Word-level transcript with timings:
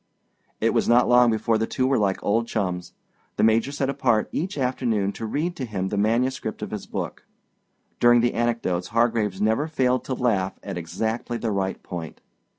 It 0.59 0.73
was 0.73 0.89
not 0.89 1.07
long 1.07 1.29
before 1.29 1.59
the 1.59 1.67
two 1.67 1.85
were 1.85 1.99
like 1.99 2.23
old 2.23 2.47
chums. 2.47 2.93
The 3.35 3.43
Major 3.43 3.71
set 3.71 3.87
apart 3.87 4.29
each 4.31 4.57
afternoon 4.57 5.11
to 5.11 5.27
read 5.27 5.55
to 5.57 5.65
him 5.65 5.89
the 5.89 5.95
manuscript 5.95 6.63
of 6.63 6.71
his 6.71 6.87
book. 6.87 7.27
During 7.99 8.21
the 8.21 8.33
anecdotes 8.33 8.87
Hargraves 8.87 9.39
never 9.41 9.67
failed 9.67 10.03
to 10.05 10.15
laugh 10.15 10.57
at 10.63 10.75
exactly 10.79 11.37
the 11.37 11.51
right 11.51 11.83
point. 11.83 12.19